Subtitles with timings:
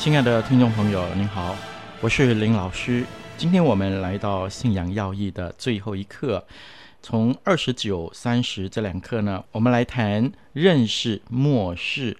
[0.00, 1.54] 亲爱的听众朋友，您好，
[2.00, 3.04] 我是林老师。
[3.36, 6.42] 今天我们来到信仰要义的最后一课，
[7.02, 12.16] 从二十九、三十这两课呢，我们来谈认识末世。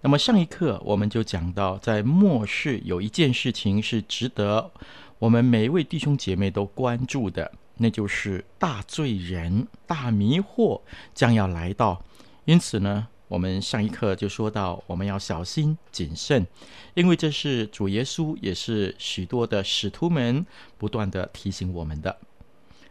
[0.00, 4.70] 那么上一课我们就讲到，在末世有一件事情是值得
[5.18, 10.80] 我们每一位弟兄姐妹都关注的，那就是大罪人、大迷惑
[11.14, 12.02] 将要来到。
[12.46, 16.46] 因此呢，我们上一课就说到，我们要小心谨慎，
[16.94, 20.44] 因为这是主耶稣，也是许多的使徒们
[20.76, 22.16] 不断地提醒我们的。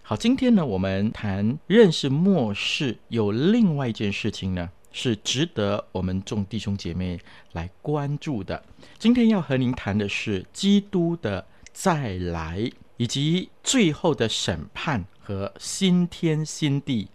[0.01, 7.19] 好，今天呢，我们谈认识末世，有另外一件事情呢，是值得我们众弟兄姐妹
[7.53, 8.61] 来关注的。
[8.97, 17.07] 今天要和您谈的是基督的再来，以及最后的审判和新天新地。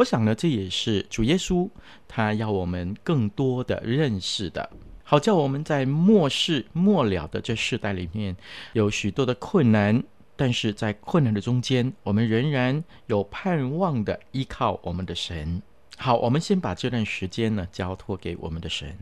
[0.00, 1.68] 我想呢，这也是主耶稣
[2.08, 4.70] 他要我们更多的认识的，
[5.04, 8.34] 好叫我们在末世末了的这世代里面，
[8.72, 10.02] 有许多的困难，
[10.36, 15.60] 但是在困难的中间，我们仍然有盼望的依靠我们的神。
[15.98, 18.96] 好，我们先把这段时间呢交托给我们的神，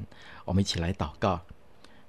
[0.44, 1.41] 我们一起来祷告。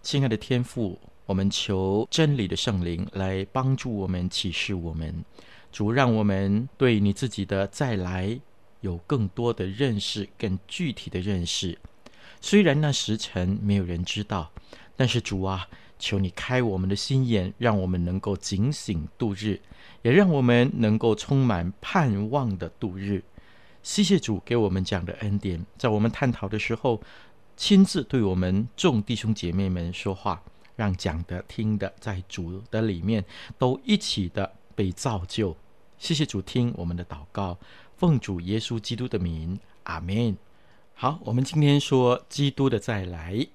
[0.01, 5.23] 亲爱的天父，我们求真理的圣灵来帮助我们启示我们，
[5.71, 8.39] 主让我们对你自己的再来。
[8.81, 11.77] 有更多的认识，更具体的认识。
[12.41, 14.51] 虽然那时辰没有人知道，
[14.95, 15.67] 但是主啊，
[15.97, 19.59] 求你开我们的心眼，让我们能够警醒度日，
[20.01, 23.23] 也让我们能够充满盼望的度日。
[23.83, 27.01] 谢谢主给我们这样的恩典，在我们探讨的时候，
[27.57, 30.41] 亲自对我们众弟兄姐妹们说话，
[30.77, 33.25] 让讲的听的在主的里面
[33.57, 35.55] 都一起的被造就。
[35.97, 37.57] 谢谢主听我们的祷告。
[37.99, 40.37] 奉主耶稣基督的名，阿门。
[40.93, 43.45] 好，我们今天说基督的再来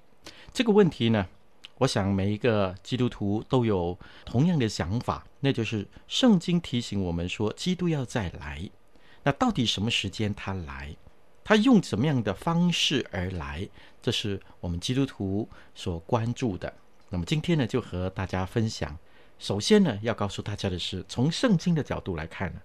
[0.53, 1.27] 这个问题呢，
[1.79, 8.69] 我想每一个基督徒都有同样的想法，那就是圣经提醒我们说，基督要再来。
[9.23, 10.95] 那到底什么时间他来？
[11.43, 13.67] 他用什么样的方式而来？
[13.99, 16.71] 这是我们基督徒所关注的。
[17.09, 18.95] 那么今天呢，就和大家分享。
[19.39, 22.61] 首先呢，要告诉大家的是，从圣经的角度来看呢。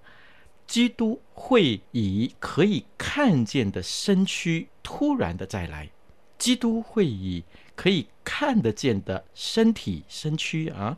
[0.71, 5.91] 基督会以可以看见的身躯突然的再来，
[6.39, 7.43] 基督会以
[7.75, 10.97] 可以看得见的身体身躯啊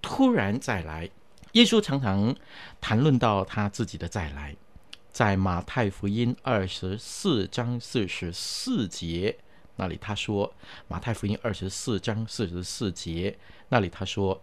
[0.00, 1.08] 突然再来。
[1.52, 2.34] 耶稣常常
[2.80, 4.56] 谈论到他自己的再来，
[5.12, 9.38] 在马太福音二十四章四十四节
[9.76, 10.52] 那里他说，
[10.88, 13.38] 马太福音二十四章四十四节
[13.68, 14.42] 那里他说，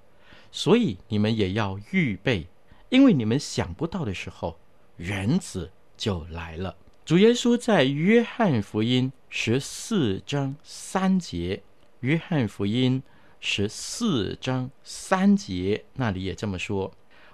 [0.53, 2.47] 所以你们也要预备，
[2.87, 4.57] 因为你们想不到的时候。
[4.99, 6.75] 人子就来了。
[7.05, 11.63] 主耶稣在约翰福音十四章三节，
[12.01, 13.01] 约翰福音
[13.39, 16.91] 十四章三节那里也这么说：“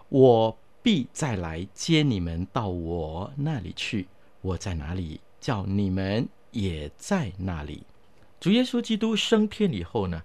[0.10, 4.08] 我必再来接你们到我那里去。
[4.42, 7.84] 我在哪里，叫你们也在那里。”
[8.40, 10.22] 主耶稣基督升天以后呢，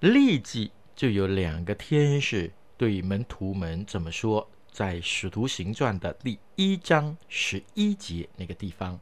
[0.00, 4.46] 立即就有两个天使对门徒们这么说。
[4.72, 8.98] 在《使徒行传》的第一章十一节那个地方，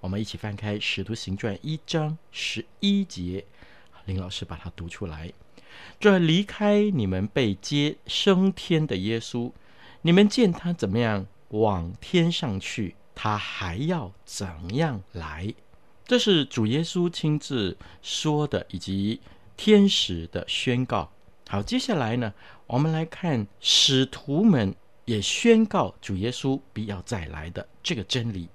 [0.00, 3.44] 我们一起翻开《使徒行传》一章十一节，
[4.06, 5.30] 林老师把它读出来。
[6.00, 9.52] 这离开你们被接升天的耶稣，
[10.00, 15.52] 你们见他怎么样往天上去，他还要怎样来？
[16.06, 19.20] 这是主耶稣亲自说的，以及
[19.58, 21.12] 天使的宣告。
[21.48, 22.32] 好，接下来呢，
[22.66, 24.74] 我们来看使徒们。
[25.04, 28.48] 也宣告主耶稣必要再来的这个真理。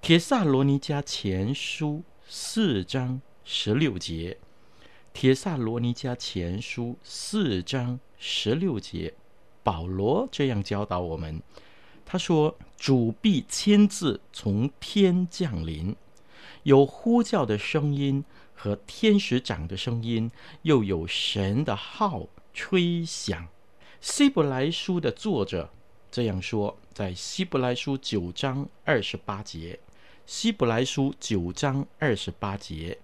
[0.00, 4.38] 帖撒罗尼迦前书四章十六节，
[5.12, 9.14] 《帖撒罗尼迦前书》四章十六节，
[9.62, 11.42] 保罗这样教导我们：
[12.04, 15.96] 他说，主必亲自从天降临，
[16.62, 18.24] 有呼叫的声音
[18.54, 20.30] 和天使长的声音，
[20.62, 23.48] 又有神的号吹响。
[24.00, 25.70] 希伯来书的作者
[26.10, 29.78] 这样说，在希伯来书九章二十八节。
[30.26, 32.98] 希伯来书九章二十八节，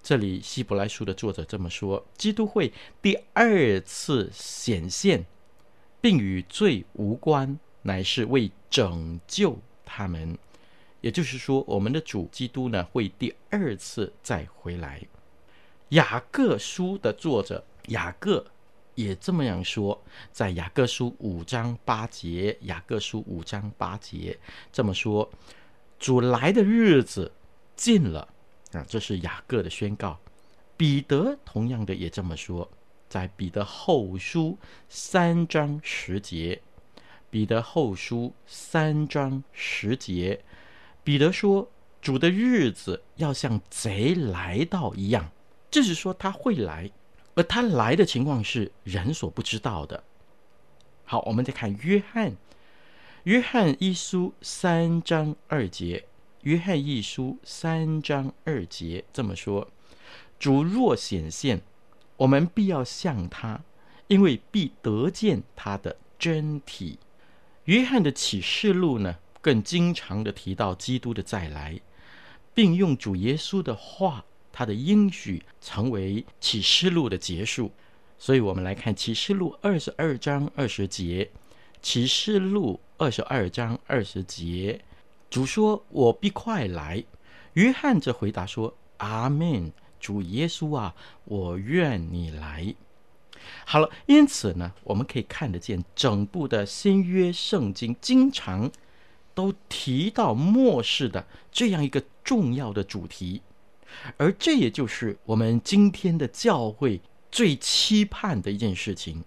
[0.00, 2.72] 这里希伯来书的作者这么说：基督会
[3.02, 5.26] 第二次显现，
[6.00, 10.38] 并与罪无关，乃是为拯救他们。
[11.00, 15.00] 也就是说，我们的主基督呢，会第二次再回来。
[15.88, 18.46] 雅各书的作者雅各
[18.98, 20.02] 也这么样说，
[20.32, 24.36] 在雅各书五章八节，雅各书五章八节
[24.72, 25.30] 这么说。
[26.00, 27.30] 主来的日子
[27.76, 28.26] 近了
[28.72, 28.84] 啊！
[28.88, 30.18] 这是雅各的宣告。
[30.76, 32.68] 彼得同样的也这么说，
[33.08, 34.58] 在彼得后书
[34.88, 36.60] 三章十节。
[37.30, 40.42] 彼得后书三章十节，
[41.04, 41.70] 彼得说
[42.02, 45.30] ：“主的日子要像贼来到一样。”
[45.70, 46.90] 就是说他会来，
[47.38, 50.02] 而他来的情况是人所不知道的。
[51.04, 52.36] 好，我们再看约翰。
[53.22, 56.06] 约翰一书三章二节，
[56.42, 59.68] 约翰一书三章二节这么说：
[60.40, 61.62] 主若显现，
[62.16, 63.60] 我们必要向他，
[64.08, 66.98] 因为必得见他的真体。
[67.66, 71.80] 约翰的启示录呢，更经常的提到基督的再来，
[72.52, 77.70] 并用主耶稣的话，他的应许成为启示录的结束。
[78.18, 81.30] 所以，我们来看启示录二十二章二十节，
[81.80, 82.80] 启示录。
[83.00, 84.80] 二十二章二十节，
[85.30, 87.04] 主说：“我必快来。”
[87.54, 90.92] 约翰则回答说：“阿门，主耶稣啊，
[91.22, 92.74] 我愿你来。”
[93.64, 98.68] 好了，因此呢，我们可以看得见整部的新约圣经经常
[99.32, 103.40] 都提到末世的这样一个重要的主题，
[104.16, 107.00] 而这也就是我们今天的教会
[107.30, 109.24] 最期盼的一件事情。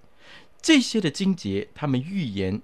[0.61, 2.61] 这些的经节，他们预言。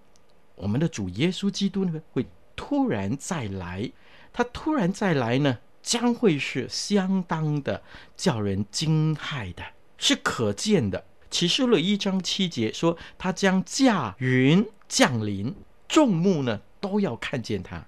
[0.55, 3.91] 我们的主耶稣基督呢，会突然再来，
[4.33, 7.83] 他突然再来呢，将会是相当的
[8.15, 9.63] 叫人惊骇的，
[9.97, 11.05] 是可见的。
[11.29, 15.53] 启示录一章七节说，他将驾云降临，
[15.88, 17.85] 众目呢都要看见他。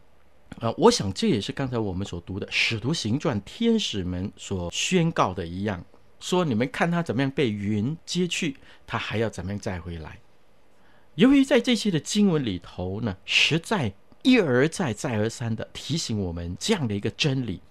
[0.59, 5.83] 啊，我想这也是刚才我们所读的《使徒行传》天使们所宣告的一样，
[6.19, 10.19] 说你们看他怎么样被云接去，他还要怎么样再回来。
[11.15, 17.61] 由于在这些的经文里头呢，实在一而再、再而三的提醒我们这样的一个真理，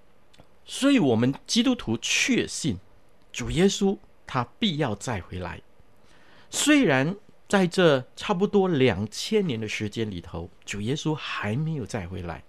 [0.65, 2.79] 所以我们基督徒确信
[3.33, 3.97] 主耶稣
[4.27, 5.61] 他必要再回来。
[6.51, 7.15] 虽然
[7.47, 12.43] 在这差不多两千年的时间里头，主耶稣还没有再回来，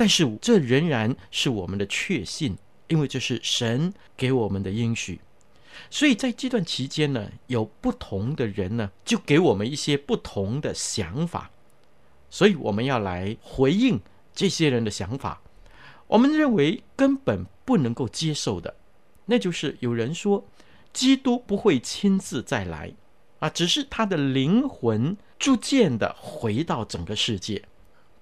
[0.00, 2.56] 但是这仍然是我们的确信，
[2.88, 5.20] 因为这是神给我们的应许。
[5.90, 11.50] 所以在这段期间呢，有不同的人呢，就给我们一些不同的想法，
[12.30, 14.00] 所以我们要来回应
[14.34, 15.42] 这些人的想法。
[16.06, 18.74] 我们认为根本不能够接受的，
[19.26, 20.48] 那就是有人说
[20.94, 22.90] 基督不会亲自再来
[23.40, 27.62] 啊，只是他的灵魂逐渐的回到整个世界。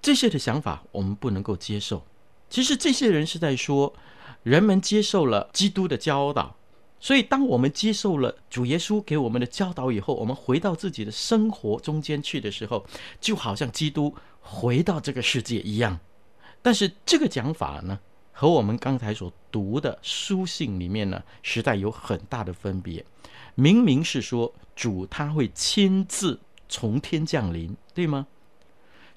[0.01, 2.05] 这些的想法我们不能够接受。
[2.49, 3.93] 其实这些人是在说，
[4.43, 6.55] 人们接受了基督的教导。
[7.01, 12.85] 所以，当我们接受了主耶稣给我们的教导以后，我们回到自己的生活中间去的时候，
[13.21, 15.97] 就好像基督回到这个世界一样。
[16.61, 17.97] 但是，这个讲法呢，
[18.33, 23.05] 和我们刚才所读的书信里面呢，实在有很大的分别。
[23.55, 26.37] 明明是说主他会亲自
[26.67, 28.27] 从天降临，对吗？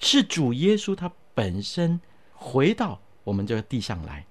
[0.03, 1.99] 是主耶稣他本身
[2.33, 4.25] 回到我们这个地上来。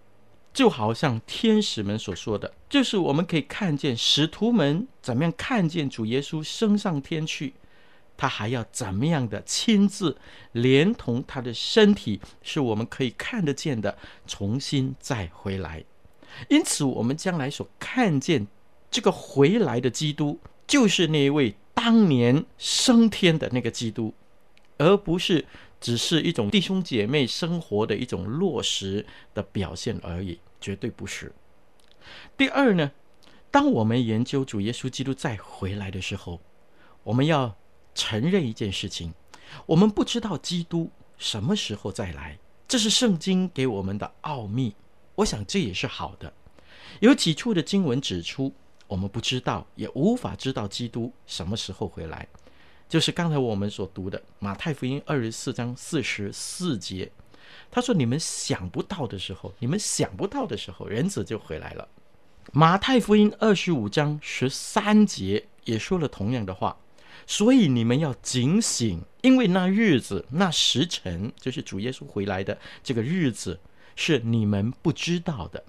[0.52, 7.55] 就好像天使们所说的，就是我们可以看见使徒们怎么样看见主耶稣升上天去，
[8.19, 10.19] 他还要怎么样的亲自
[10.52, 15.83] 连同他的身体，是我们可以看得见的，重新再回来。
[16.50, 18.47] 因此，我们将来所看见
[18.91, 24.12] 这个回来的基督，就是那一位当年升天的那个基督，
[24.83, 25.45] 而不是。
[25.81, 31.33] 只是一种弟兄姐妹生活的一种落实的表现而已，绝对不是。
[32.37, 32.93] 第二呢，
[33.51, 36.41] 当我们研究主耶稣基督再回来的时候，
[37.03, 37.57] 我们要
[37.97, 39.12] 承认一件事情：
[39.67, 44.77] 我们不知道基督什么时候再来，这是圣经给我们的奥秘。
[45.17, 46.33] 我想这也是好的，
[47.01, 48.55] 有几处的经文指出，
[48.87, 52.29] 我们不知道，也无法知道基督什么时候回来。
[52.93, 57.11] 就是刚才我们所读的马太福音二十四章四十四节，
[57.71, 61.89] 他说：“你们想不到的时候，你们想不到的时候，人子就回来了。”
[62.53, 66.77] 马太福音二十五章十三节也说了同样的话，
[67.27, 73.59] 所以你们要警醒，因为那日子、那时辰，就是主耶稣回来的这个日子，
[73.97, 75.65] 是你们不知道的。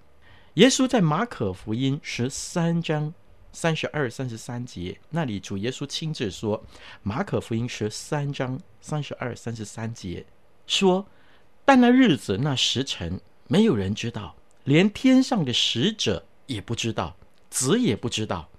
[0.55, 3.13] 耶稣在马可福音十三章。
[3.53, 6.61] 三十二、三十三节，那里主耶稣亲自说
[7.03, 10.25] ：“马可福音十三章三十二、三十三节
[10.67, 11.07] 说，
[11.63, 17.15] 但那日子、那时辰，没有人知道，连天上的使者也不知道，
[17.49, 18.49] 子也不知道，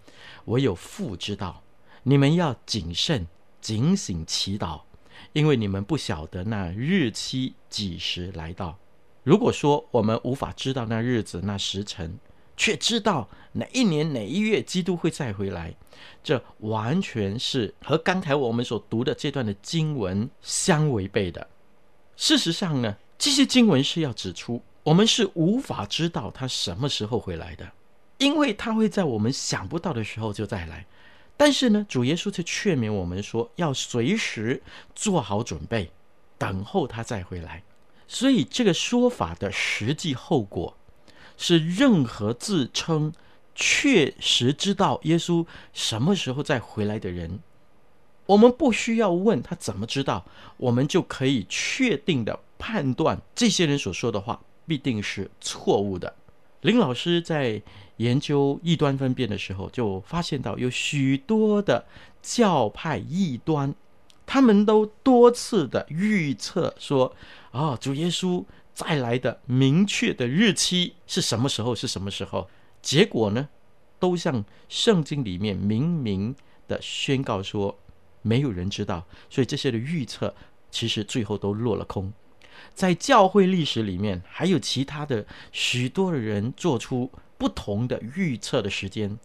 [0.47, 1.63] 唯有父知道。
[2.05, 3.27] 你们要谨慎、
[3.61, 4.83] 警醒、祈祷，
[5.33, 8.79] 因为你们不晓得那日期几时来到。
[9.23, 12.19] 如果说我们无法知道那日子、那时辰，
[12.57, 15.75] 却知道哪一年哪一月基督会再回来，
[16.23, 21.49] 这完全是和刚才我们所读的这段的经文相违背的。
[22.17, 27.73] 事实上呢，这些经文是要指出，我们是无法知道他什么时候回来的，
[28.19, 30.87] 因为他会在我们想不到的时候就再来。
[31.37, 34.63] 但是呢，主耶稣却劝勉我们说，要随时
[34.95, 35.91] 做好准备，
[36.39, 37.65] 等候他再回来。
[38.07, 40.77] 所以这个说法的实际后果。
[41.37, 43.13] 是任何自称
[43.55, 47.39] 确实知道耶稣什么时候再回来的人，
[48.27, 50.25] 我们不需要问他怎么知道，
[50.57, 56.15] 我们就可以确定的判断这些人所说的话必定是错误的。
[56.63, 57.63] 林老师在
[57.99, 61.85] 研究异端分辨的时候，就发现到有许多的
[62.23, 63.75] 教派异端，
[64.25, 67.15] 他们都多次的预测说
[67.53, 71.75] ：“啊，主耶稣。”再来的明确的日期是什么时候？
[71.75, 72.51] 是什么时候？
[72.83, 73.49] 结果呢，
[74.01, 76.35] 都像圣经里面明明
[76.67, 77.79] 的宣告说，
[78.23, 79.07] 没有人知道。
[79.31, 80.35] 所以这些的预测
[80.73, 82.13] 其实最后都落了空。
[82.75, 89.17] 在教会历史里面，还有其他的许多的人做出不同的预测的时间。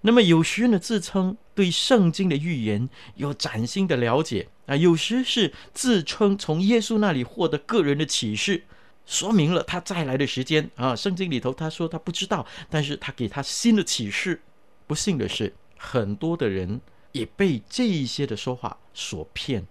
[0.00, 8.64] 那么有时呢，自称对圣经的预言有崭新的了解啊，有时是自称从耶稣那里获得个人的启示。
[9.10, 10.94] 说明了他再来的时间啊！
[10.94, 14.40] 圣经里头他说他不知道，但是他给他新的启示。
[14.86, 19.66] 不幸的是，很多的人也被这一些的说话所骗。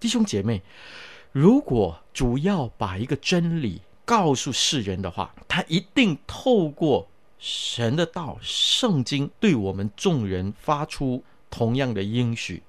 [0.00, 0.62] 弟兄姐妹，
[1.32, 7.06] 如果主要把一个真理告诉世人的话，他一定透过
[7.38, 12.62] 神的道、圣经对我们众人发出同样的应许。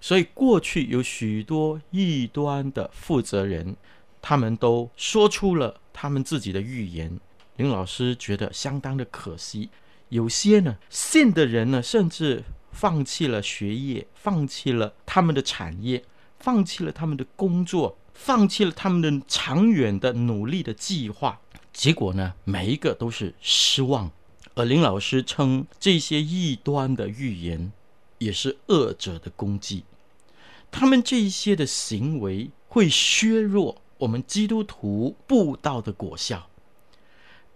[0.00, 3.74] 所以过去有许多异端的负责人。
[4.26, 7.20] 他们都说出了他们自己的预言，
[7.56, 9.68] 林老师觉得相当的可惜。
[10.08, 16.02] 有些呢，信的人呢，甚至放弃了学业，放弃了他们的产业，
[16.38, 21.38] 放弃了他们的工作，放弃了他们的长远的努力的计划。
[21.70, 24.10] 结果呢，每一个都是失望。
[24.54, 27.70] 而林老师称这些异端的预言
[28.16, 29.84] 也是恶者的功绩，
[30.70, 33.82] 他们这一些的行为会削弱。
[34.04, 36.50] 我们基督徒布道的果效，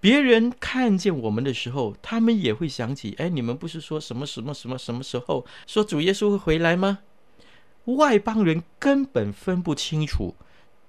[0.00, 7.00] 别人看见我们的时候，他们也会想起：哎，你们不是说什么什么什么什么时候说主耶稣会回来吗？
[7.84, 10.34] 外邦人根本分不清楚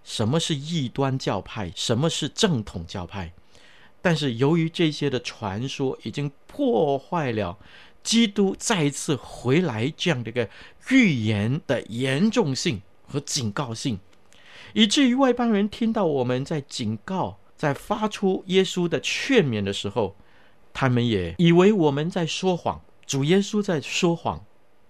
[0.02, 3.34] 什么是异端教派，什么是正统教派。
[4.02, 7.58] 但是由于这些的传说已经破坏了
[8.02, 10.50] 基督再一次回来这样的一个
[10.90, 14.00] 预言的严重性和警告性。
[14.74, 20.16] 以至于外邦人听到我们在警告、在发出耶稣的劝勉的时候，
[20.74, 24.46] 他们也以为我们在说谎，主耶稣在说谎。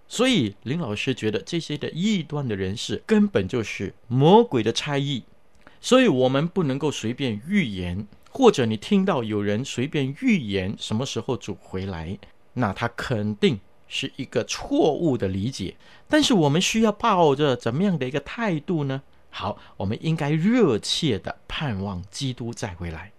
[0.08, 5.24] 所以林老师觉得这些的异端的人士根本就是魔鬼的差役。
[5.80, 12.18] 所以我们不能够随便预言，或者你听到有人随便预言什么时候主回来，
[12.54, 15.78] 那他肯定是一个错误的理解。
[16.10, 19.04] 但是我们需要抱着怎么样的一个态度呢？
[19.30, 23.12] 好，我们应该热切的盼望基督再回来，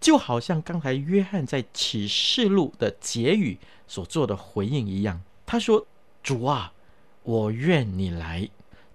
[0.00, 5.20] 就好像刚才约翰在启示录的结语所做的回应一样。
[5.44, 5.86] 他说
[6.22, 6.72] ：“主啊，
[7.22, 8.48] 我愿你来。”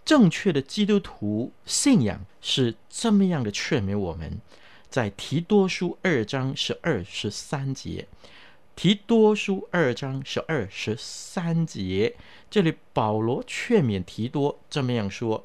[0.06, 4.40] 正确的基督徒信仰是这么样的劝勉我们，
[4.88, 8.08] 在提多书二章十二十三节，
[8.76, 12.16] 提多书二章十二十三节，
[12.52, 15.44] 这里保罗劝勉提多这么样说。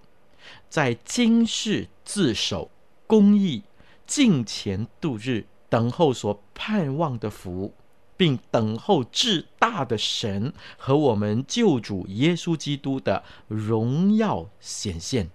[0.71, 2.71] 在今世自守
[3.09, 3.65] 公义，
[4.07, 7.75] 敬虔度日，等候所盼望的福，
[8.17, 15.29] 并等候至大的神和我们救主耶稣基督的荣耀显现。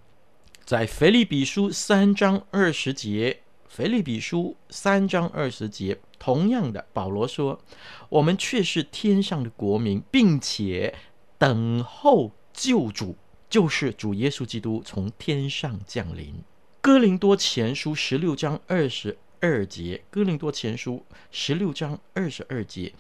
[0.64, 7.60] 在腓立比书三章二十节，腓立比书三章二十节，同样的，保罗说
[8.08, 10.96] ：“我们却是天上的国民，并且
[11.38, 13.18] 等候救主，
[13.56, 16.36] 就是主耶稣基督从天上降临。”
[16.84, 22.94] 哥林多前书十六章二十二节，哥林多前书十六章二十二节，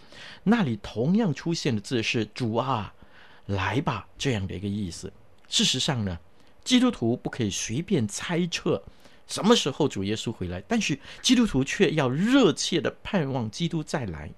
[0.44, 2.94] 那里同样出现的字是“主啊，
[3.48, 5.12] 来吧”这样的一个意思。
[5.50, 6.18] 事实上呢，
[6.64, 8.82] 基督徒不可以随便猜测
[9.28, 14.32] 什么时候主耶稣回来，但是基督徒却要热切地盼望基督再来。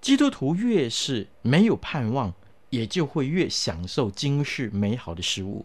[0.00, 2.34] 基督徒越是没有盼望，
[2.70, 5.64] 也就会越享受今世美好的事物，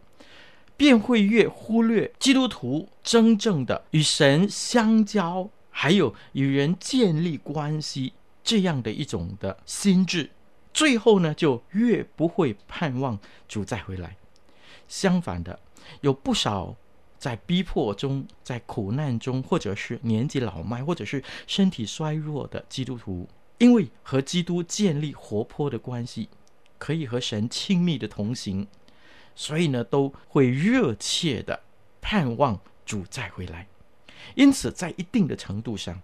[0.77, 10.29] 便会越忽略基督徒真正的与神相交，还有与人建立关系这样的一种的心智。
[10.73, 14.17] 最后呢，就越不会盼望主再回来。
[14.87, 15.59] 相反的。
[15.99, 16.73] 有不少
[17.19, 26.29] 在逼迫中、在苦难中，或者是年纪老迈，或者是身体衰弱的基督徒，因为和基督建立活泼的关系，
[26.83, 28.67] 可以和神亲密的同行，
[29.33, 31.57] 所以呢，都会热切的
[32.01, 33.65] 盼望主再回来。
[34.35, 36.01] 因此，在一定的程度上，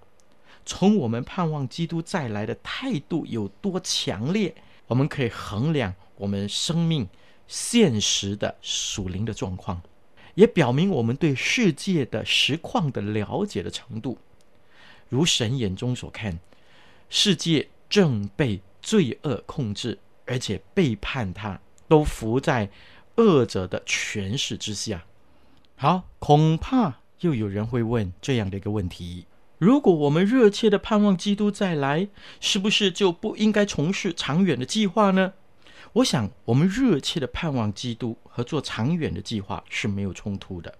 [0.65, 4.55] 从我们盼望基督再来的态度有多强烈，
[4.88, 7.09] 我们可以衡量我们生命。
[7.45, 9.81] 现实的属灵的状况，
[10.36, 14.17] 也表明我们对世界的实况的了解的程度。
[15.09, 16.39] 如神眼中所看，
[17.09, 19.98] 世界正被罪恶控制，
[20.29, 22.70] 而且背叛他，都伏在
[23.15, 25.03] 恶者的权势之下。
[25.75, 29.25] 好，恐怕又有人会问这样的一个问题：
[29.57, 32.07] 如果我们热切的盼望基督再来，
[32.39, 35.33] 是不是就不应该从事长远的计划呢？
[35.94, 40.77] 我想，我们热切的盼望基督和做长远的计划是没有冲突的。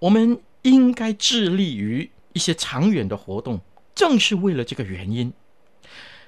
[0.00, 3.60] 我们应该致力于一些长远的活动，
[3.94, 5.32] 正是为了这个原因。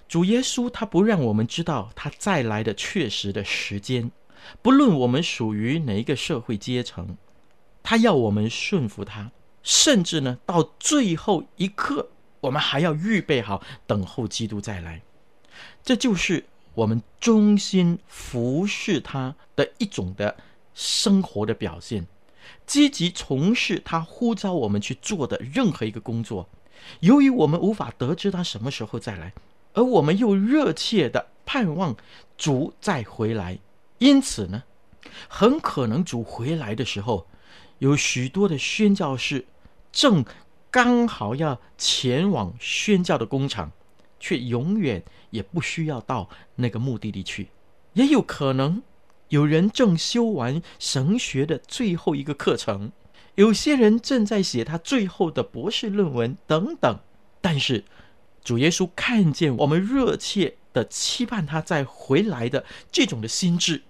[0.08, 4.10] 主耶稣他不让我们知道他再来的确实的时间，
[4.62, 7.16] 不论我们属于哪一个社会阶层，
[7.82, 9.30] 他要我们顺服他，
[9.62, 12.08] 甚至呢，到最后一刻，
[12.40, 15.02] 我们还要预备好等候基督再来。
[15.84, 16.44] 这就是。
[16.74, 20.36] 我们忠心服侍他的一种的
[20.74, 22.06] 生活的表现，
[22.66, 26.48] 积极从事他呼召我们去做的任何一个工作。
[27.00, 29.32] 由于我们无法得知他什么时候再来，
[29.72, 31.96] 而我们又热切的盼望
[32.36, 33.58] 主再回来，
[33.98, 34.64] 因此呢，
[35.28, 37.26] 很可能主回来的时候，
[37.78, 39.46] 有许多的宣教士
[39.92, 40.24] 正
[40.70, 43.72] 刚好要前往宣教的工厂。
[44.20, 47.50] 却永远也不需要到那个目的地去，
[47.92, 48.82] 也有可能
[49.28, 52.90] 有人正修完神学的最后一个课程，
[53.36, 56.98] 有些人正在写他最后的博士论文等等。
[57.40, 57.84] 但是
[58.48, 63.82] 主耶稣看见我们热切的期盼他再回来的这种的心智，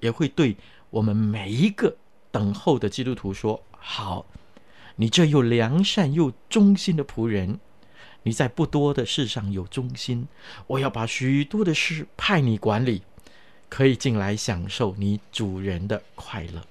[0.00, 0.56] 也会对
[0.88, 1.94] 我们每一个
[2.30, 4.24] 等候的基督徒说：“好，
[4.96, 7.60] 你这又良善又忠心的仆人。”
[8.24, 10.26] 你在不多的事上有忠心，
[10.66, 13.02] 我要把许多的事派你管理，
[13.68, 16.62] 可以进来享受你主人的快乐。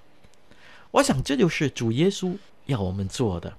[0.90, 3.56] 我想这就是主耶稣要我们做的，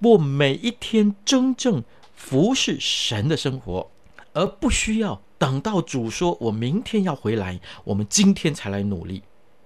[0.00, 1.84] 不每一天真正
[2.20, 3.90] 服侍神的生活，
[4.34, 9.22] 而不需要等到主说我明天要回来，我们今天才来努力。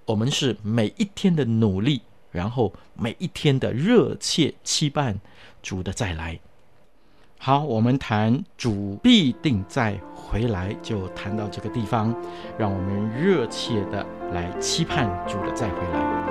[0.06, 5.18] 我们是每一天的努力，然后每一天的热切期盼
[5.62, 6.38] 主的再来。
[7.38, 12.14] 好，我们谈主必定再回来，就谈到这个地方，
[12.56, 16.23] 让我们热切的来期盼主的再回来。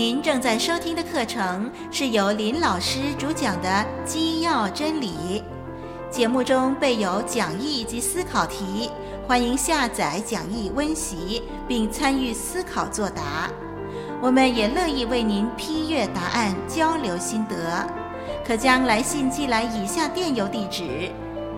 [0.00, 3.68] 您正在收听的课程是由林老师主讲的
[4.06, 5.42] 《基要真理》。
[6.10, 8.90] 节目中备有讲义及思考题，
[9.28, 13.50] 欢迎下载讲义温习，并参与思考作答。
[14.22, 17.86] 我们也乐意为您批阅答案，交流心得。
[18.42, 21.12] 可将来信寄来以下电邮地址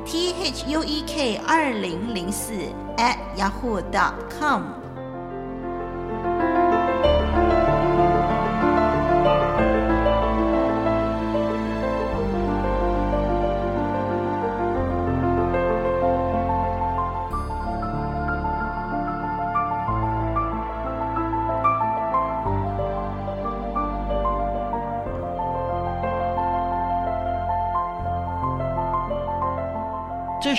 [0.04, 2.54] ：t h u e k 二零零四
[2.96, 4.81] at yahoo dot com。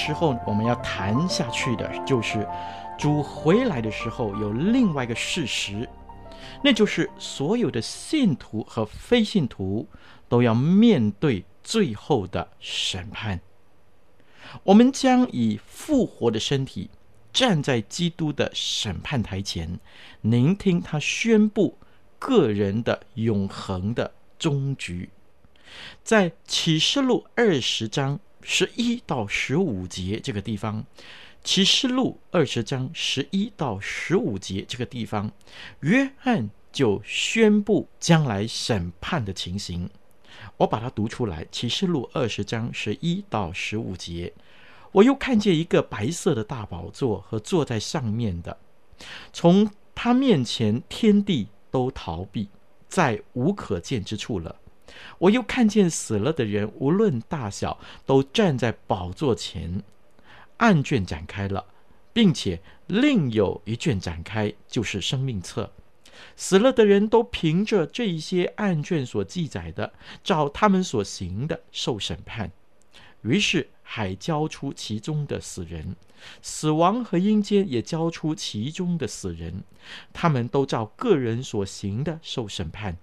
[0.05, 2.45] 时候我们要谈下去的就是，
[2.97, 5.87] 主回来的时候有另外一个事实，
[6.61, 9.87] 那就是所有的信徒和非信徒
[10.27, 13.39] 都要面对最后的审判。
[14.63, 16.89] 我们将以复活的身体
[17.31, 19.79] 站在基督的审判台前，
[20.19, 21.77] 聆听他宣布
[22.19, 25.09] 个人的永恒的终局。
[26.03, 28.19] 在启示录二十章。
[28.43, 30.81] 十一到十五节这个地方，
[31.43, 35.31] 《启示录》二十章十一到十五节这个地方，
[35.79, 39.89] 约翰就宣布将来审判的情形。
[40.57, 44.33] 我把它读出来，《启示录》二十章十一到十五节。
[44.91, 48.57] 我又看见一个白色的大宝座和坐在上面的，
[49.31, 52.49] 从他面前天地都逃避，
[52.87, 54.55] 在无可见之处了。
[55.19, 59.83] 我又看见死了的人，无论大小，都站在宝座前，
[60.57, 61.65] 案卷展开了，
[62.11, 65.71] 并且另有一卷展开，就是生命册。
[66.35, 72.51] 死了的人都凭着这一些案卷所记载的，照他们所行的受审判。
[73.21, 75.95] 于是海交出其中的死人，
[76.41, 79.63] 死亡和阴间也交出其中的死人，
[80.11, 82.97] 他们都照个人所行的受审判。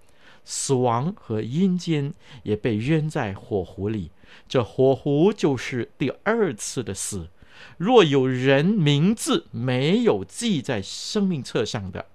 [0.44, 4.10] 死亡和阴间也被扔在火湖里，
[4.48, 7.28] 这火湖就是第二次的死。
[7.76, 12.06] 若有人名字没有记在生命册上的，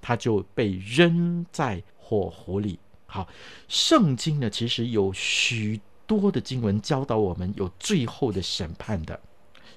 [0.00, 2.78] 他就被扔在火湖里。
[3.06, 3.26] 好，
[3.68, 9.18] 圣经呢，其实有许多的经文教导我们有最后的审判的。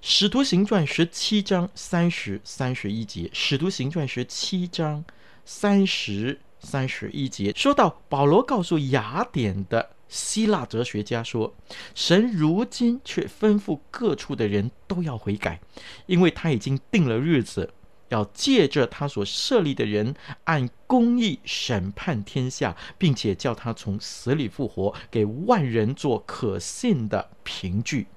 [0.01, 5.03] 使徒行传十七章三十、三十一节，使徒行传十七章
[5.45, 6.39] 三十。
[6.65, 11.55] 三十一节说到，保罗告诉雅典的希腊哲学家说
[11.95, 15.61] ：“神如今却吩咐各处的人都要悔改，
[16.07, 17.71] 因为他已经定了日子，
[18.09, 28.07] 要借着他所设立的人按公义审判天下，并且叫他从死里复活，给万人做可信的凭据。”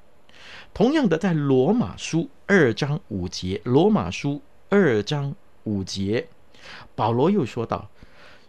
[0.73, 5.35] 同样的，在罗马书二章五节，罗马书二章
[5.65, 6.29] 五节，
[6.95, 7.91] 保罗又说道。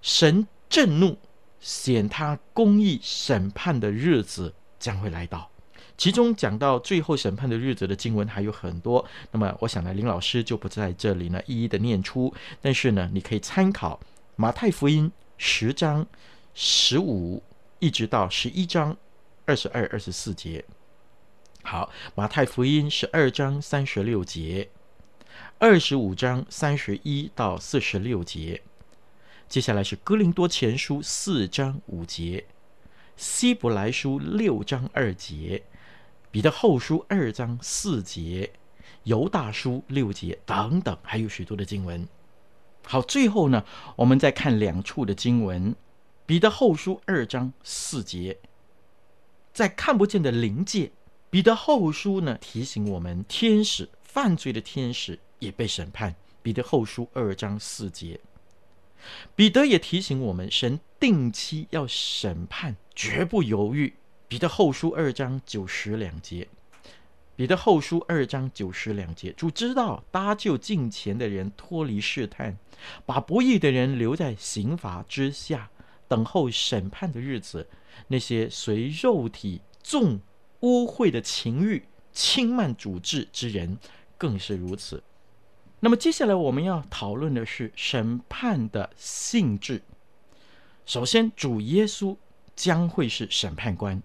[0.01, 1.17] 神震怒，
[1.59, 5.49] 显他公义审判的日子将会来到。
[5.97, 12.33] 其中讲到最后审判的日子的经文还有很多，那么我想呢，林老师就不在这里呢一一的念出。
[12.61, 13.99] 但是呢，你可以参考
[14.37, 16.07] 马太福音十章
[16.53, 17.43] 十五
[17.79, 18.95] 一直到十一章
[19.45, 20.63] 二十二、二十四节。
[21.63, 24.69] 好，马太福音十二章三十六节，
[25.57, 28.61] 二十五章三十一到四十六节。
[29.49, 32.45] 接下来是哥林多前书四章五节，
[33.17, 35.63] 希伯来书六章二节，
[36.29, 38.51] 彼得后书二章四节，
[39.05, 42.07] 犹大书六节等等，还有许多的经文。
[42.85, 45.75] 好，最后呢，我们再看两处的经文，
[46.27, 48.37] 彼得后书二章四节，
[49.51, 50.91] 在看不见的灵界，
[51.31, 56.15] 彼得后书呢提醒我们，天使犯罪的天使也被审判。
[56.43, 58.19] 彼得后书二章四节。
[59.35, 63.93] 彼得也提醒我们，神定期要审判，绝不犹豫。
[64.27, 66.47] 彼得后书二章九十两节，
[67.35, 72.57] 彼得后书二章九十两节，主知道搭救近前的人脱离试探，
[73.05, 75.71] 把不义的人留在刑罚之下，
[76.07, 77.67] 等候审判的日子。
[78.07, 80.19] 那些随肉体纵
[80.59, 81.83] 污秽的情欲、
[82.13, 83.77] 轻慢主治之人，
[84.17, 85.03] 更是如此。
[85.81, 89.81] 那么接下来我们要讨论的是审判的性质。
[90.85, 92.17] 首先，主耶稣
[92.55, 94.01] 将会是审判官。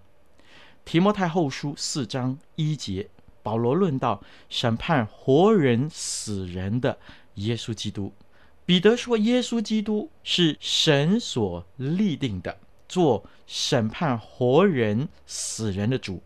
[0.85, 3.09] 提摩太后书四章一节，
[3.41, 6.97] 保罗论到审判活人死人的
[7.35, 8.13] 耶稣基督。
[8.65, 12.57] 彼得说，耶稣基督是神所立定的，
[12.87, 16.23] 做审判活人死人的主。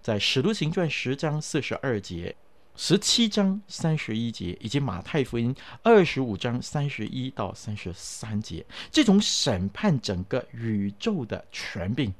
[0.00, 2.36] 在使徒行传十章四十二节。
[2.74, 12.12] 十七章三十一节，以及马太福音二十五章三十一到三十三节，这种审判整个宇宙的权柄，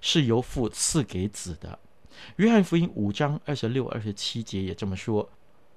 [0.00, 1.78] 是由父赐给子的。
[2.36, 5.30] 约翰福音五章二十六、二十七节也这么说：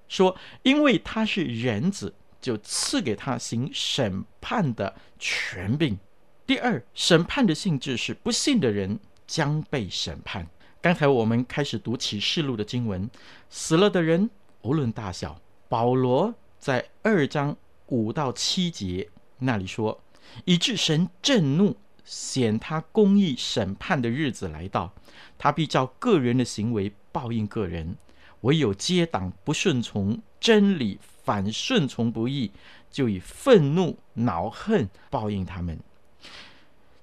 [0.09, 5.97] 说因为他是人子，就赐给他行审判的权柄。
[6.45, 10.45] 第二，审判的性质是不信的人将被审判。
[10.81, 13.07] 刚才我们开始读启示录的经文，
[13.51, 14.27] 死了的人
[14.63, 15.39] 无论大小，
[15.69, 17.55] 保罗在二章
[17.89, 20.01] 五到七节那里说，
[20.43, 24.91] 以致神震怒，显他公义审判的日子来到，
[25.37, 27.95] 他必照个人的行为报应个人。
[28.41, 32.51] 唯有结党不顺从真理，反顺从不义，
[32.89, 35.79] 就以愤怒、恼恨报应他们。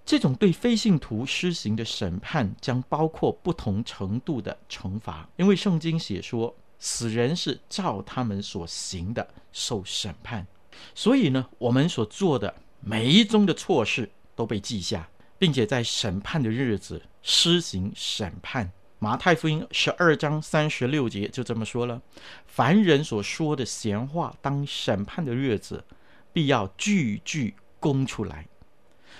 [0.08, 10.46] 这种对非信徒施行的审判，将包括不同程度的惩罚，因为圣经写说，死人是照他们所行的受审判。
[10.94, 15.06] 所以呢，我们所做的每一宗的错事都被记下，
[15.38, 18.72] 并且在审判的日子施行审判。
[18.98, 22.00] 马太福音十二章三十六节就这么说了：
[22.46, 25.84] 凡人所说的闲话，当审判的日子，
[26.32, 28.46] 必要句句供出来。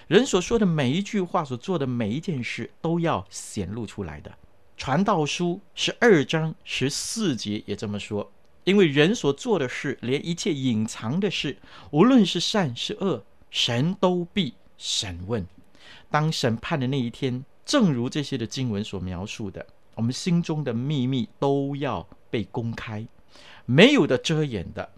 [0.09, 4.33] 人所说的每一句话，所做的每一件事，都要显露出来的。
[4.77, 8.33] 传道书十二章十四节也这么说：
[8.65, 11.57] 因为人所做的事，连一切隐藏的事，
[11.91, 15.47] 无论是善是恶，神都必审问。
[16.11, 17.45] 当审判的那一天。
[17.69, 23.07] 正如这些的经文所描述的，我们心中的秘密都要被公开，
[23.67, 24.91] 没有的遮掩的。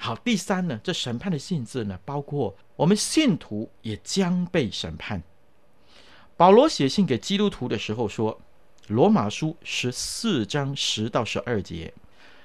[0.00, 5.20] 好，第三呢，这审判的性质呢，包括我们信徒也将被审判。
[6.36, 8.32] 保罗写信给基督徒的时候说，
[8.86, 11.92] 《罗马书》十四章十到十二节，《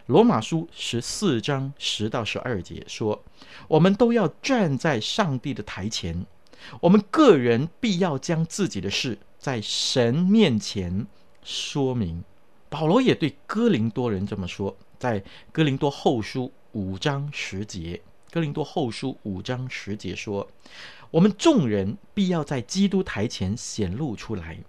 [0.08, 3.24] 罗马书》十四章十到十二节说，
[3.68, 6.26] 我们都要站在上帝的台前，
[6.82, 9.20] 我们个人必要将自己的事。
[9.38, 11.06] 在神面前
[11.44, 12.24] 说明，
[12.68, 20.48] 保罗也对哥林多人这么说，在哥林多后书五章十节，哥林多后书五章十节说
[21.10, 24.60] ：“我们众人必要在基督台前显露出来，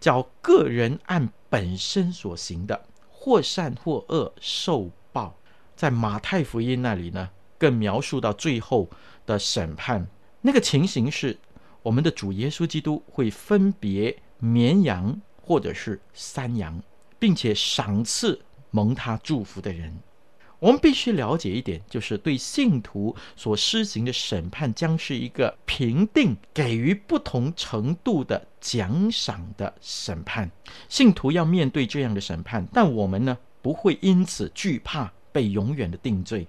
[0.00, 5.36] 叫个人按本身所行的，或善或恶受报。”
[5.76, 8.88] 在马太福音那里呢，更描述到最后
[9.26, 10.08] 的审判，
[10.40, 11.38] 那个情形是。
[11.80, 16.82] 我们的主耶稣基督会分别绵羊或者是山羊，
[17.18, 18.38] 并且赏赐
[18.72, 19.96] 蒙他祝福的人。
[20.58, 30.50] 我们必须了解一点，就是对信徒所施行的审判将是一个评定、给予不同程度的奖赏的审判。
[30.88, 36.46] 信徒要面对这样的审判，但我们呢，不会因此惧怕被永远的定罪，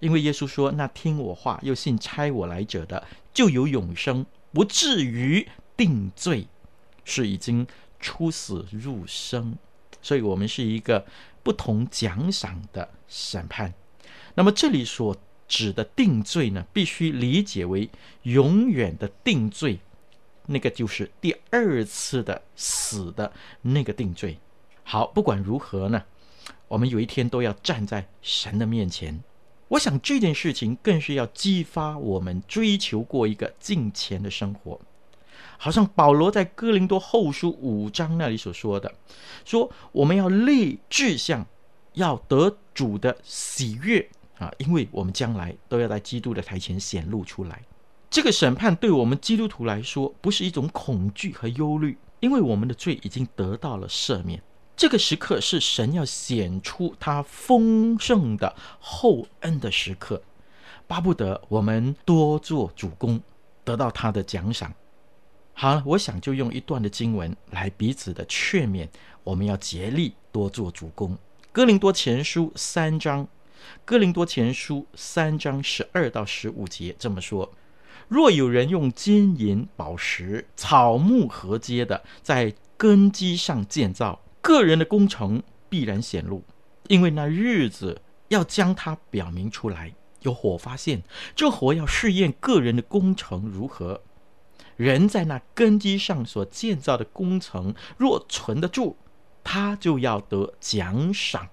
[0.00, 6.46] 因为耶稣说：“那听我话又信差我来者的，就有永生。”不至于定罪，
[7.04, 7.66] 是已经
[7.98, 9.58] 出死入生，
[10.00, 11.04] 所以我们是一个
[11.44, 13.72] 不同奖赏的审判。
[14.34, 17.88] 那么这里所指的定罪呢，必须理解为
[18.22, 19.78] 永远的定罪，
[20.46, 24.38] 那个就是第二次的死的那个定罪。
[24.82, 26.02] 好，不管如何呢，
[26.66, 29.22] 我们有一天都要站在神的面前。
[29.68, 34.80] 我想这件事情更是要激发我们追求过一个敬虔的生活，
[35.58, 38.92] 好像保罗在哥林多后书五章那里所说的，
[39.44, 41.46] 说我们要立志向，
[41.94, 47.62] 要得主的喜悦啊，因为我们将来都要在基督的台前显露出来。
[48.10, 54.40] 这个审判对我们基督徒来说，不是一种恐惧和忧虑，因为我们的罪已经得到了赦免。
[54.76, 60.20] 这个时刻是神要显出他丰盛的厚恩的时刻，
[60.86, 63.20] 巴不得我们多做主工，
[63.64, 64.72] 得到他的奖赏。
[65.56, 68.88] 好，我想就用一段的经文来彼此的劝勉，
[69.22, 71.16] 我们要竭力多做主工。
[71.52, 73.28] 哥林多前书三章，
[73.84, 77.48] 哥林多前书三章十二到十五节这么说：
[78.08, 84.20] 若有人用金银宝石、草木合接的，在根基上建造。
[84.40, 86.42] 个人的工程必然显露，
[86.88, 89.94] 因为那日子要将它表明出来。
[90.22, 91.02] 有火发现，
[91.36, 94.02] 这火要试验个人的工程如何。
[94.76, 98.96] 人在那根基上所建造的工程若存得住，
[99.42, 101.48] 他就要得奖赏；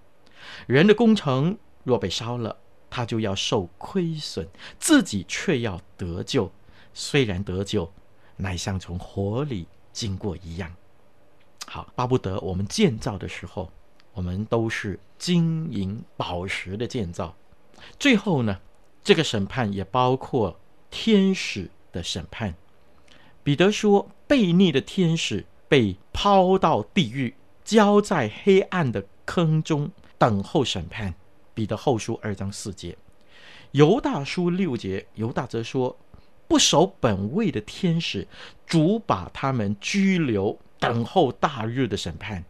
[0.65, 2.57] 人的工程若被烧了，
[2.89, 4.47] 他就要受亏损，
[4.79, 6.51] 自己却要得救。
[6.93, 7.91] 虽然得救，
[8.37, 10.73] 乃像从火里经过一样。
[11.67, 13.71] 好，巴不得我们建造的时候，
[14.13, 17.35] 我们都是金银宝石的建造。
[17.97, 18.59] 最后呢，
[19.03, 22.55] 这个审判也包括天使的审判。
[23.43, 31.13] 彼得说，悖逆的天使被抛到地狱，交在黑暗的坑中，等候审判。
[31.53, 32.97] 彼得后书二章四节，
[33.71, 35.97] 犹大书六节，犹大则说，
[36.47, 38.27] 不守本位的天使，
[38.65, 40.59] 主把他们拘留。
[40.79, 42.43] 等候大日的审判，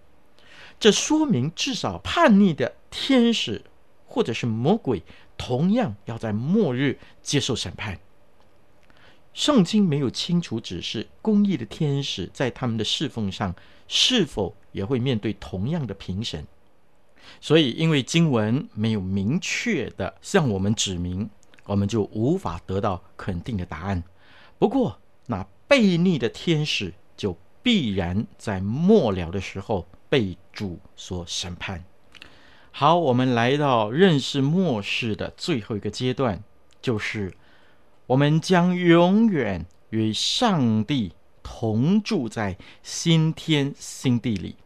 [0.79, 3.61] 这说明至少叛逆的天使
[4.05, 5.03] 或者是魔鬼，
[5.37, 7.99] 同样要在末日接受审判。
[9.33, 13.55] 圣经没有清楚指示公义的天使在他们的侍奉上
[13.87, 16.45] 是否也会面对同样的评审。
[17.39, 21.29] 所以，因为经文没有明确的向我们指明，
[21.65, 24.03] 我们就无法得到肯定的答案。
[24.59, 31.85] 不过，那悖逆的天使就必然在末了的时候被主所审判。
[32.71, 36.43] 好，我们来到认识末世的最后一个阶段，
[36.81, 37.33] 就是
[38.11, 44.57] 我们将永远与上帝同住在新天新地里。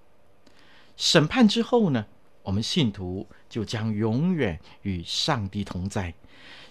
[0.97, 2.07] 审判之后呢，
[2.41, 6.15] 我们信徒就将永远与上帝同在，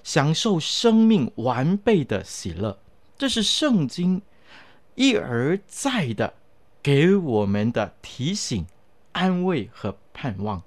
[0.02, 2.76] 享受生命完备的喜乐。
[3.16, 4.20] 这是圣经
[4.96, 6.34] 一而再的
[6.82, 8.66] 给我们的提醒、
[9.12, 10.60] 安慰和盼望。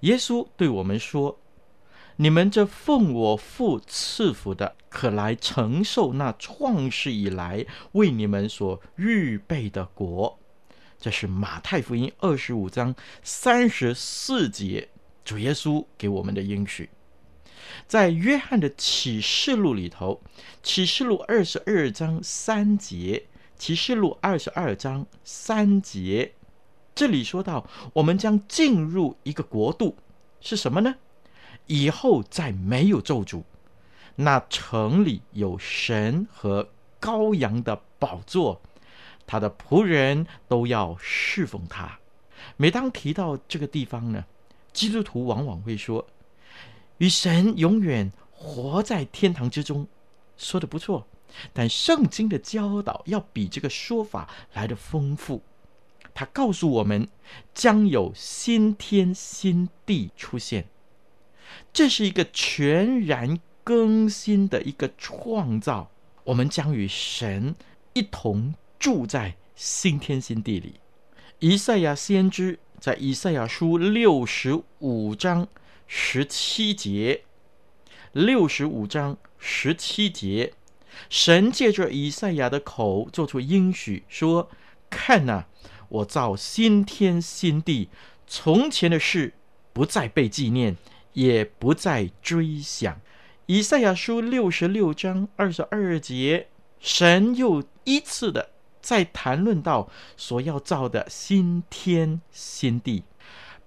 [0.00, 1.38] 耶稣对我们说
[2.20, 10.38] ：“你们这奉我父赐福的，可来承受那创世以来为你们所预备的国。”
[11.00, 14.90] 这是马太福音二十五章三十四节，
[15.24, 16.90] 主耶稣给我们的应许。
[17.86, 20.20] 在约翰的启示录里头，
[20.62, 26.34] 启示录二十二章三节，启示录二十二章三节，
[26.94, 29.96] 这里说到，我们将进入一个国度，
[30.42, 30.96] 是什么呢？
[31.66, 33.42] 以后再没有咒诅，
[34.16, 36.68] 那城里有神和
[37.00, 38.60] 羔羊的宝座。
[39.26, 41.98] 他的仆人都要侍奉他。
[42.56, 44.24] 每当提到这个地方呢，
[44.72, 46.04] 基督徒往往会说
[46.98, 49.86] ：“与神永远活在天堂之中。”
[50.36, 51.06] 说的不错，
[51.52, 55.42] 但圣经的教导要比这个说法来得丰富。
[56.12, 57.06] 他告诉我们，
[57.54, 60.66] 将有新天新地出现，
[61.72, 65.90] 这是一个全然更新的一个创造。
[66.24, 67.54] 我们将与神
[67.92, 68.54] 一同。
[68.80, 70.80] 住在新天新地里，
[71.40, 75.46] 以赛亚先知在以赛亚书六十五章
[75.86, 77.24] 十七节，
[78.12, 80.54] 六十五章十七节，
[81.10, 84.48] 神借着以赛亚的口做出应许，说
[84.88, 85.46] ：“看哪，
[85.90, 87.90] 我造新天新地，
[88.26, 89.34] 从前的事
[89.74, 90.74] 不再被纪念，
[91.12, 93.00] 也不再追想。”
[93.46, 98.50] 以赛亚书六十六章二十二节，神又一次的。
[98.82, 103.04] 在谈论到所要造的新天新地，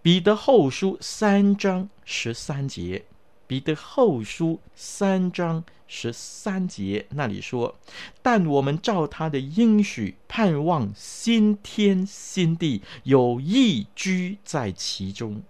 [0.02, 3.06] 彼得后书三章十三节，
[3.46, 7.76] 彼得后书三章十三节那里说
[8.24, 15.44] ：“但我们照他的应许，盼望新天新地，有义居在其中。”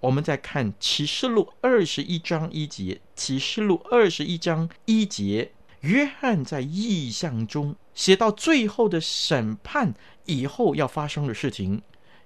[0.00, 7.76] 我们再看启示录二十一章一节，启示录二十一章一节，约翰在异象中。
[7.94, 9.94] 写到最后的审判
[10.26, 11.80] 以后要发生的事情，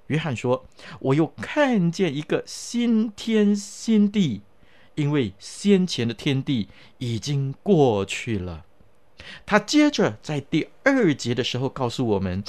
[0.09, 0.67] 约翰说
[0.99, 4.43] ：“我又看见一个新天新地，
[4.97, 8.65] 因为先前的天地已经过去了。”
[9.47, 12.43] 他接着在第二节的时候告诉我们，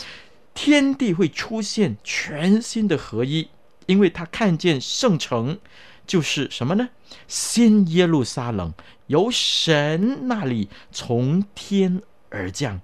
[0.55, 3.49] 天地会出现全新的合一，
[3.91, 5.59] 因为他看见圣城
[6.07, 6.87] 就是什么呢？
[7.27, 8.73] 新耶路撒冷
[9.07, 12.79] 由神那里从天而降。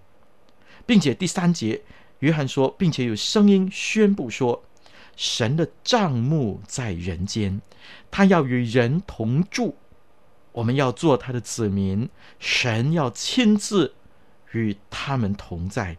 [0.86, 1.82] 并且第三节，
[2.20, 4.66] 约翰说，并且有声音宣布说，
[5.16, 7.62] 神的帐幕在人间，
[8.12, 9.78] 他要与人同住，
[10.52, 13.96] 我们要做他的子民，神要亲自
[14.52, 15.96] 与他们同在。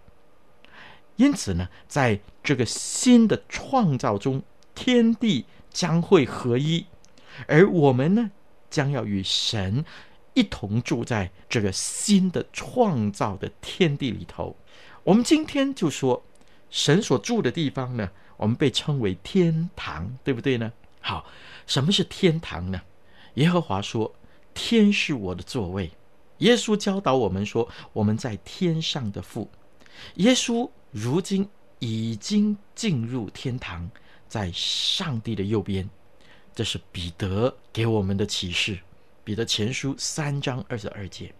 [1.16, 4.42] 因此呢，在这个新的创造中，
[4.78, 6.86] 天地将会合一，
[7.48, 8.30] 而我们呢，
[8.70, 9.84] 将要与神
[10.34, 14.56] 一同住在这个新的创造的天地里头。
[15.02, 16.22] 我们今天就说，
[16.70, 20.72] 神所住的地方呢，我们被称为天堂，对不对呢？
[21.00, 21.26] 好，
[21.66, 22.80] 什么是天堂呢？
[23.34, 24.14] 耶和华说
[24.54, 25.90] ：“天是我的座位。”
[26.38, 29.50] 耶稣教导我们说：“我们在天上的父。”
[30.14, 31.48] 耶稣如今
[31.80, 33.90] 已经进入天堂，
[34.28, 35.88] 在上帝的右边。
[36.54, 38.78] 这是彼得给我们的启示，
[39.24, 41.34] 彼得前书三章二十二节。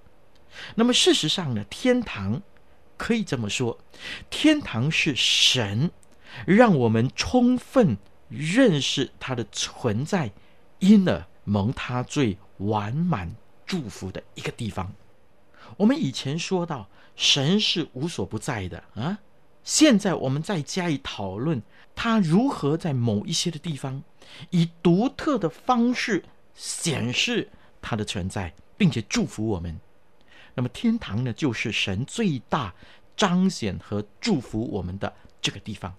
[0.75, 2.43] 那么事实上呢，天堂。
[2.97, 3.79] 可以这么说，
[4.29, 5.93] 天堂是神
[6.45, 7.97] 让我们充分
[8.29, 10.33] 认识他的存在，
[10.81, 13.33] 因而蒙他最完满
[13.65, 14.93] 祝福的一个地方。
[15.77, 19.21] 我们以前说到，神是无所不在的啊。
[19.69, 21.61] 现在我们再加以讨论，
[21.95, 24.03] 他如何在某一些的地方，
[24.49, 27.51] 以独特的方式显示
[27.83, 29.79] 他的存在，并且祝福我们。
[30.55, 32.75] 那么天堂呢，就是神最大
[33.15, 35.95] 彰显和祝福我们的这个地方。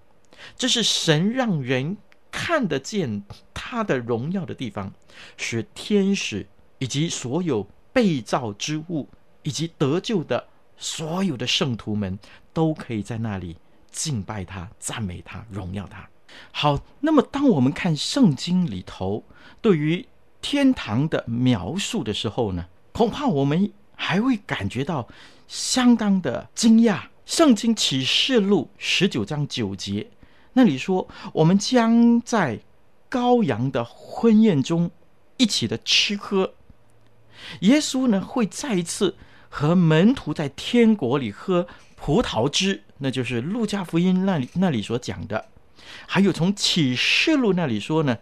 [0.58, 1.96] 这是神让人
[2.32, 4.92] 看得见他的荣耀的地方，
[5.38, 6.48] 使天使
[6.80, 9.08] 以及所有被造之物
[9.44, 12.18] 以及得救的所有的圣徒们
[12.54, 13.58] 都可以在那里
[13.92, 16.08] 敬拜他、赞美他、荣耀他。
[16.52, 19.24] 好，那么当我们看圣经里头
[19.62, 20.08] 对于
[20.42, 25.08] 天堂的描述的时候呢，恐怕我们还会感觉到
[25.48, 27.04] 相当的惊讶。
[27.26, 30.10] 圣经启示录十九章九节
[30.54, 32.60] 那里说，我们将在
[33.10, 34.90] 羔羊的婚宴中
[35.38, 36.54] 一起的吃喝。
[37.62, 39.16] 耶稣呢会再一次
[39.48, 41.68] 和门徒在天国里喝
[42.02, 45.46] 葡萄汁，那就是路加福音那里那里所讲的。
[46.08, 48.18] 还有从启示录那里说呢，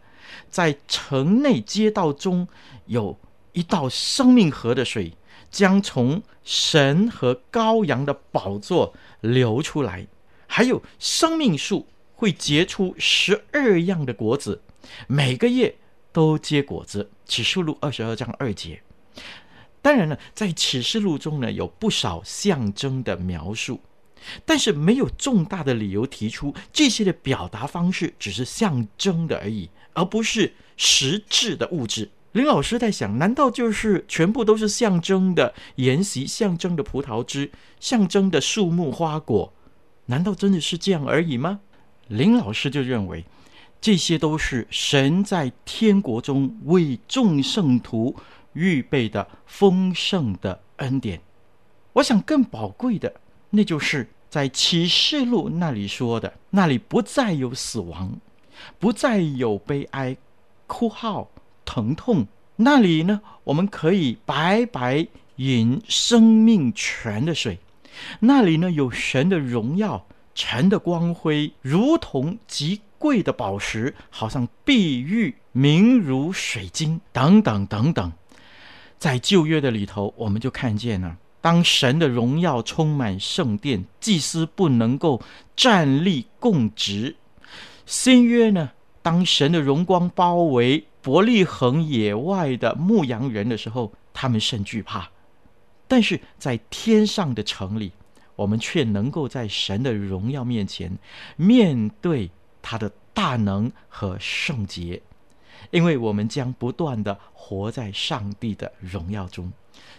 [0.49, 2.47] 在城内街道中
[2.85, 3.17] 有
[3.53, 5.13] 一道生命河的水，
[5.49, 10.07] 将从神和羔羊的宝座流出来。
[10.47, 14.61] 还有生命树会结出十二样的果子，
[15.07, 15.75] 每个月
[16.11, 17.11] 都结果子。
[17.25, 18.81] 启示录二十二章二节。
[19.87, 23.79] 当然了，在启示录中呢，有不少象征的描述。
[24.43, 32.09] 但是没有重大的理由提出这些的表达方式只是象征的而已，而不是实质的物质。
[32.33, 39.53] 林老师在想，难道就是全部都是象征的筵席、象征的葡萄汁、象征的树木花果？
[40.07, 41.61] 难道真的是这样而已吗？
[42.09, 43.23] 林老师就认为，
[43.79, 48.13] 这些都是神在天国中为众圣徒
[48.57, 51.21] 预备的丰盛的恩典。
[51.93, 53.13] 我想更宝贵的，
[53.51, 54.09] 那就是。
[54.29, 58.11] 在启示录那里说的，那里不再有死亡，
[58.77, 60.17] 不再有悲哀、
[60.67, 61.29] 哭号、
[61.63, 62.27] 疼痛。
[62.57, 67.57] 那里呢，我们可以白白饮生命泉的水。
[68.19, 70.05] 那里呢，有神的荣耀、
[70.35, 78.11] 神的光辉，如同极贵的宝石，好像碧玉，明如水晶，等等等等。
[78.97, 81.17] 在旧约的里头，我们就看见了。
[81.39, 85.21] 当神的荣耀充满圣殿，祭司不能够
[85.55, 87.15] 站立供职。
[87.85, 88.71] 新约呢，
[89.01, 95.09] 当神的荣光包围伯利恒野外的牧羊人的时候，他们甚惧怕。
[95.87, 97.93] 但是在天上的城里，
[98.35, 100.91] 我们却能够在神的荣耀面前
[101.37, 102.29] 面对
[102.61, 105.01] 他的大能和圣洁，
[105.71, 109.51] 因为我们将不断地活在上帝的荣耀中。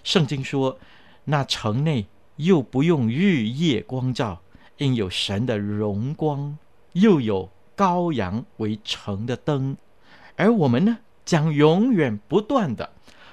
[0.03, 0.79] 圣经说。
[1.31, 2.07] 那城内
[2.37, 4.41] 又不用日夜光照，
[4.79, 6.57] 因有神的荣光，
[6.95, 9.77] 又有羔羊为城的灯，
[10.37, 12.91] 而我们呢，将永远不断的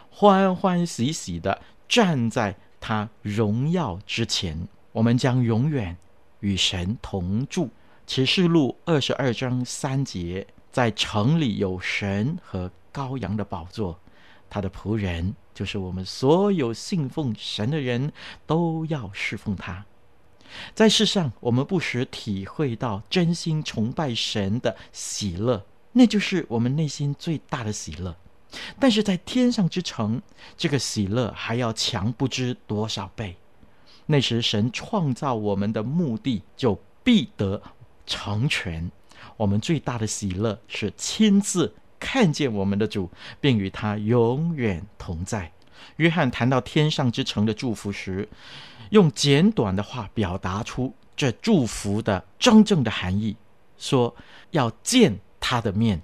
[0.10, 5.96] 欢欢喜喜的站在他荣耀之前，我们将永远
[6.42, 7.70] 与神同住。
[8.06, 10.46] 启示录二十二章三节，
[10.76, 13.98] 在城里有神和羔羊的宝座，
[14.50, 15.34] 他的仆人。
[15.54, 18.12] 就是我们所有信奉神的人
[18.46, 19.86] 都要侍奉他。
[20.74, 28.14] 在世上，我们不时体会到真心崇拜神的喜乐，那就是我们内心最大的喜乐。
[28.78, 30.22] 但是在天上之城，
[30.58, 33.38] 这个喜乐还要强不知多少倍。
[34.08, 37.62] 那时，神创造我们的目的就必得
[38.06, 38.92] 成全。
[39.38, 41.74] 我们最大的喜乐是亲自。
[41.98, 43.10] 看见我们的主，
[43.42, 45.52] 并与他永远同在。
[45.96, 48.28] 约翰谈到天上之城的祝福时，
[48.92, 53.36] 用简短的话表达出这祝福的真正的含义，
[53.78, 54.16] 说
[54.52, 56.00] 要见他的面。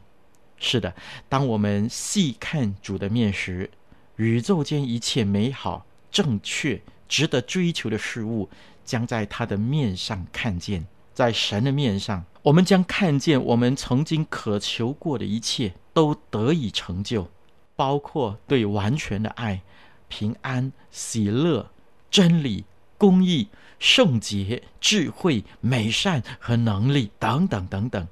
[0.57, 0.95] 是的，
[1.30, 3.69] 当我们细看主的面时，
[4.15, 8.49] 宇宙间一切美好、正确、值得追求的事物，
[8.84, 10.88] 将在他的面上看见。
[11.22, 17.28] 在神的面上，我们将看见我们曾经渴求过的一切都得以成就，
[17.76, 19.61] 包括对完全的爱、
[20.07, 21.69] 平安、喜乐、
[22.09, 22.65] 真理、
[22.97, 28.07] 公义、圣洁、智慧、美善和能力等等等等。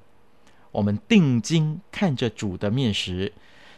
[0.70, 3.34] 我们定睛看着主的面时，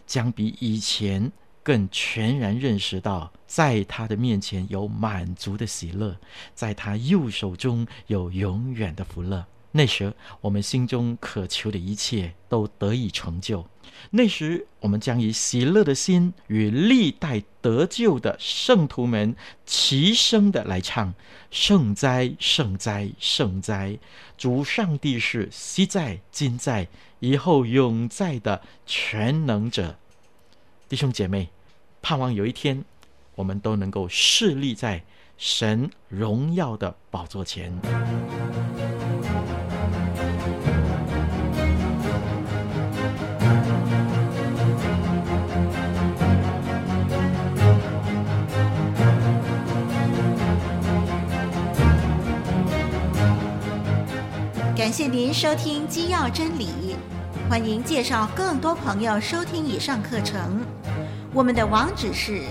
[0.05, 1.31] 将比以前
[1.63, 6.17] 更全然认识到，在他的面前有满足的喜乐，
[6.53, 9.45] 在他右手中有永远的福乐。
[9.73, 13.65] 那时，我们心中渴求的一切都得以成就。
[14.09, 19.33] 那时，我们将以喜乐的心与历代得救的圣徒们
[19.65, 21.13] 齐声的来唱：
[21.51, 23.97] 圣哉，圣哉，圣哉！
[24.37, 26.89] 主上帝是昔在、今在、
[27.19, 29.97] 以后永在的全能者。
[30.91, 31.47] 弟兄姐妹，
[32.01, 32.83] 盼望有一天
[33.35, 35.01] 我们都能够侍立在
[35.37, 37.71] 神荣耀的宝座前。
[54.75, 56.97] 感谢您收听基要真理，
[57.49, 60.59] 欢迎介绍更多朋友收听以上课程。
[61.33, 62.41] 我们的网址是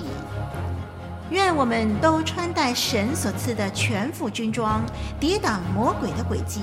[1.31, 4.83] 愿我们都穿戴神所赐的全副军装，
[5.19, 6.61] 抵挡魔鬼的诡计。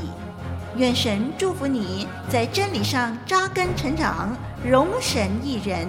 [0.78, 5.88] 愿神祝福你在真理上扎根成长，荣神益人。